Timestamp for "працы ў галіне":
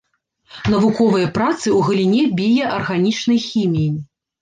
1.37-2.25